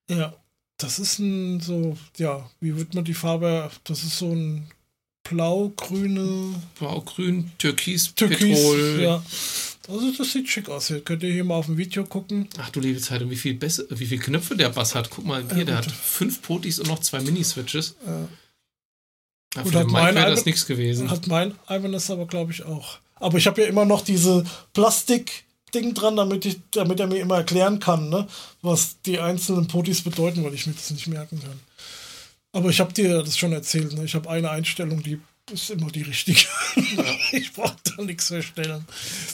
[0.10, 0.34] Ja,
[0.78, 4.70] das ist ein so, ja, wie wird man die Farbe, das ist so ein
[5.24, 6.62] blau-grüne.
[6.78, 9.00] Blau-grün, Türkis, Türkis, Petrol.
[9.02, 9.24] Ja.
[9.88, 10.88] Also das sieht schick aus.
[10.88, 12.48] Hier könnt ihr hier mal auf dem Video gucken.
[12.58, 15.10] Ach du liebe Zeit, und wie viel, Bässe, wie viel Knöpfe der Bass hat.
[15.10, 17.96] Guck mal, hier, ja, der hat fünf Potis und noch zwei Mini-Switches.
[18.06, 18.28] Ja.
[19.56, 21.10] Ja, gut, hat mein wäre das nichts gewesen.
[21.10, 22.98] Hat mein Ibanez aber, glaube ich, auch.
[23.16, 27.38] Aber ich habe ja immer noch diese Plastik-Ding dran, damit, ich, damit er mir immer
[27.38, 28.28] erklären kann, ne,
[28.62, 31.60] was die einzelnen Potis bedeuten, weil ich mir das nicht merken kann.
[32.52, 33.94] Aber ich habe dir das schon erzählt.
[33.94, 34.06] Ne?
[34.06, 35.20] Ich habe eine Einstellung, die
[35.52, 36.46] ist immer die richtige.
[37.32, 38.86] Ich brauche da nichts verstellen.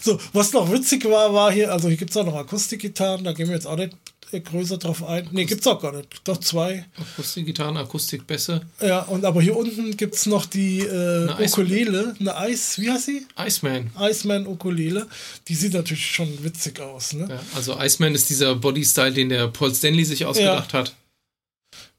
[0.02, 3.34] So, was noch witzig war, war hier, also hier gibt es auch noch Akustikgitarren, da
[3.34, 3.94] gehen wir jetzt auch nicht
[4.32, 5.28] größer drauf ein.
[5.32, 6.22] Ne, gibt es auch gar nicht.
[6.24, 6.86] Doch zwei.
[6.98, 8.62] Akustikgitarren, Akustikbässe.
[8.82, 12.92] Ja, und aber hier unten gibt es noch die äh, eine Ukulele, eine Eis, wie
[12.92, 13.26] heißt sie?
[13.38, 13.90] Iceman.
[14.00, 15.08] Iceman Ukulele.
[15.48, 17.28] Die sieht natürlich schon witzig aus, ne?
[17.30, 20.80] Ja, also Iceman ist dieser Bodystyle, den der Paul Stanley sich ausgedacht ja.
[20.80, 20.96] hat.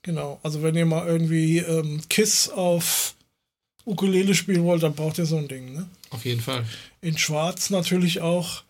[0.02, 3.14] Genau, also wenn ihr mal irgendwie ähm, Kiss auf
[3.84, 5.88] Ukulele spielen wollt, dann braucht ihr so ein Ding, ne?
[6.10, 6.64] Auf jeden Fall.
[7.00, 8.62] In Schwarz natürlich auch.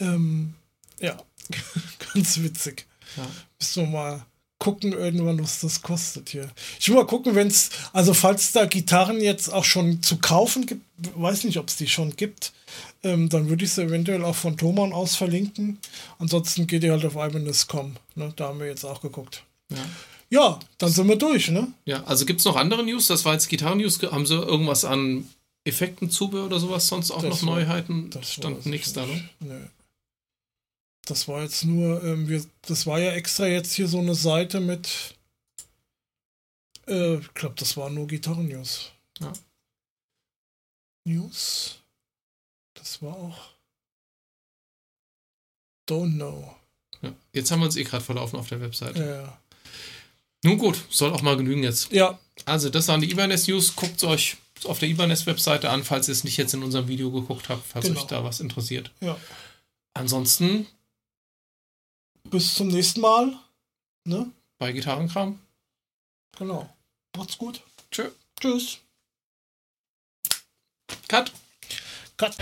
[0.00, 0.54] Ähm,
[1.00, 1.16] ja,
[2.14, 2.86] ganz witzig.
[3.16, 3.26] Ja.
[3.58, 4.26] Müssen wir mal
[4.60, 6.48] gucken irgendwann, was das kostet hier.
[6.78, 10.66] Ich will mal gucken, wenn es, also falls da Gitarren jetzt auch schon zu kaufen
[10.66, 10.84] gibt,
[11.16, 12.52] weiß nicht, ob es die schon gibt,
[13.02, 15.78] ähm, dann würde ich sie eventuell auch von Thomann aus verlinken.
[16.18, 17.96] Ansonsten geht ihr halt auf Ibanez.com.
[18.14, 18.32] Ne?
[18.36, 19.42] Da haben wir jetzt auch geguckt.
[19.70, 19.78] Ja.
[20.32, 21.72] Ja, dann sind wir durch, ne?
[21.86, 23.08] Ja, also gibt es noch andere News?
[23.08, 24.00] Das war jetzt Gitarren-News.
[24.12, 25.28] Haben sie irgendwas an
[25.64, 28.10] Effekten, Zubehör oder sowas sonst auch das noch war, Neuheiten?
[28.10, 29.28] Das stand nichts da, ne?
[29.40, 29.54] Nee.
[31.06, 34.60] Das war jetzt nur, ähm, wir, das war ja extra jetzt hier so eine Seite
[34.60, 35.14] mit,
[36.86, 38.92] äh, ich glaube, das war nur Gitarren-News.
[39.20, 39.32] Ja.
[41.04, 41.78] News.
[42.74, 43.50] Das war auch.
[45.88, 46.54] Don't know.
[47.02, 49.04] Ja, jetzt haben wir uns eh gerade verlaufen auf der Webseite.
[49.04, 49.40] Ja.
[50.42, 51.92] Nun gut, soll auch mal genügen jetzt.
[51.92, 52.18] Ja.
[52.46, 53.76] Also, das waren die Ibanez News.
[53.76, 56.88] Guckt es euch auf der Ibanez Webseite an, falls ihr es nicht jetzt in unserem
[56.88, 58.00] Video geguckt habt, falls genau.
[58.00, 58.90] euch da was interessiert.
[59.00, 59.18] Ja.
[59.94, 60.66] Ansonsten.
[62.30, 63.36] Bis zum nächsten Mal.
[64.04, 64.30] Ne?
[64.58, 65.40] Bei Gitarrenkram.
[66.38, 66.72] Genau.
[67.16, 67.60] Macht's gut.
[67.90, 68.10] Tschö.
[68.40, 68.78] Tschüss.
[71.08, 71.32] Cut.
[72.16, 72.36] Cut.